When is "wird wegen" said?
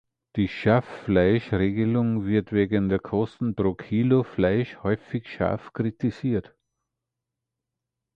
2.25-2.89